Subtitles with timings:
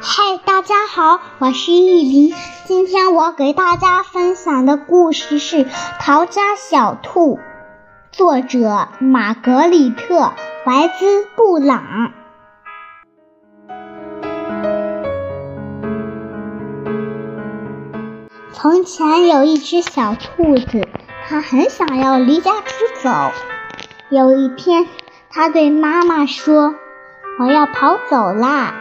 [0.00, 2.32] 嗨，大家好，我是玉林。
[2.66, 5.64] 今天我给大家分享的故事是
[5.98, 7.36] 《逃家小兔》，
[8.12, 10.14] 作者玛格丽特·
[10.64, 12.12] 怀兹·布朗。
[18.52, 20.86] 从前有一只小兔子，
[21.28, 22.70] 它很想要离家出
[23.02, 23.10] 走。
[24.10, 24.86] 有一天，
[25.28, 26.76] 它对妈妈说
[27.40, 28.74] ：“我要跑走啦！”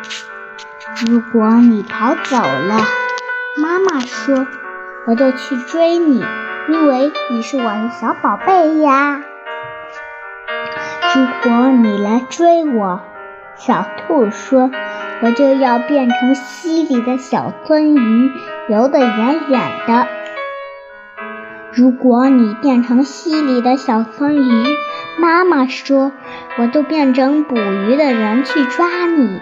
[0.95, 2.79] 如果你跑走了，
[3.61, 4.47] 妈妈说，
[5.05, 6.23] 我就去追你，
[6.69, 9.21] 因为你是我的小宝贝呀。
[11.13, 13.01] 如果你来追我，
[13.57, 14.71] 小兔说，
[15.21, 18.31] 我就要变成溪里的小鳟鱼，
[18.69, 20.07] 游得远远的。
[21.73, 24.77] 如果你变成溪里的小鳟鱼，
[25.19, 26.13] 妈妈说，
[26.57, 29.41] 我就变成捕鱼的人去抓你。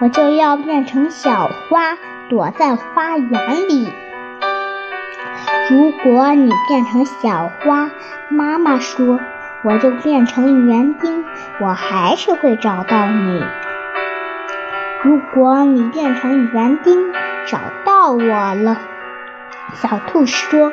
[0.00, 1.96] 我就要变成小花，
[2.28, 3.88] 躲在花园里。
[5.70, 7.90] 如果你变成小花，
[8.28, 9.20] 妈妈说，
[9.62, 11.24] 我就变成园丁，
[11.60, 13.44] 我还是会找到你。
[15.04, 17.12] 如果你变成园丁，
[17.46, 18.78] 找到我了，
[19.74, 20.72] 小兔说，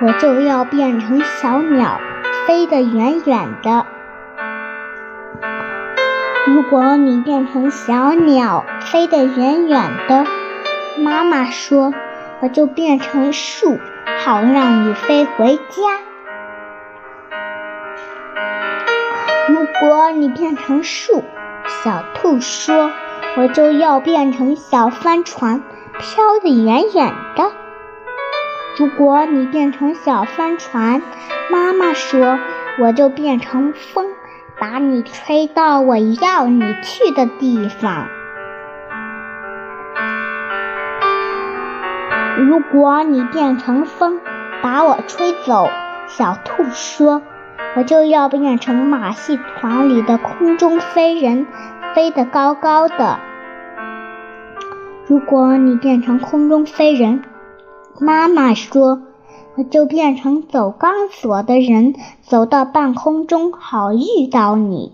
[0.00, 2.00] 我就要变成小鸟，
[2.46, 3.86] 飞得远远的。
[6.46, 10.24] 如果你变成小鸟，飞得远远的，
[10.96, 11.92] 妈妈说，
[12.40, 13.80] 我就变成树，
[14.24, 15.98] 好让你飞回家。
[19.48, 21.24] 如果你变成树，
[21.82, 22.92] 小兔说，
[23.36, 25.62] 我就要变成小帆船，
[25.98, 27.50] 飘得远远的。
[28.78, 31.02] 如果你变成小帆船，
[31.50, 32.38] 妈妈说，
[32.78, 34.06] 我就变成风。
[34.58, 38.06] 把你吹到我要你去的地方。
[42.38, 44.18] 如果你变成风，
[44.62, 45.68] 把我吹走，
[46.06, 47.20] 小兔说，
[47.76, 51.46] 我就要变成马戏团里的空中飞人，
[51.94, 53.18] 飞得高高的。
[55.06, 57.22] 如果你变成空中飞人，
[58.00, 59.02] 妈妈说。
[59.56, 64.92] 我就变成走钢索的人，走到半空中，好遇到你。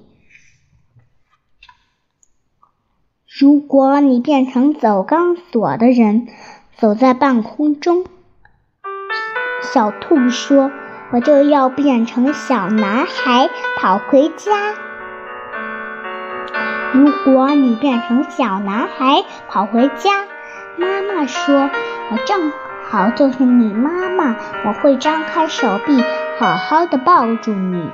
[3.27, 6.29] 如果你变成走钢索的人，
[6.77, 8.07] 走在半空中，
[9.73, 10.71] 小兔说
[11.11, 14.75] ：“我就要变成小男孩，跑回家。”
[16.95, 20.25] 如果你变成小男孩跑回家，
[20.77, 21.69] 妈妈说
[22.13, 22.53] ：“我正。”
[22.93, 24.37] 好，就是你妈妈，
[24.67, 26.05] 我会张开手臂，
[26.39, 27.91] 好好的抱住你。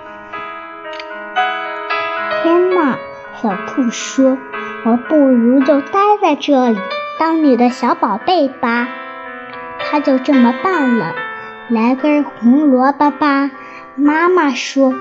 [2.42, 2.98] 天哪，
[3.40, 4.36] 小兔说
[4.84, 6.80] ：“我不如就待在这里，
[7.16, 8.88] 当你的小宝贝吧。”
[9.78, 11.14] 他就这么办了。
[11.68, 13.52] 来根红萝卜吧，
[13.94, 14.92] 妈妈说。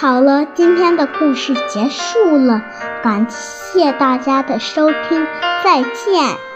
[0.00, 2.62] 好了，今天的故事结束了，
[3.02, 5.26] 感谢大家的收听，
[5.62, 6.49] 再见。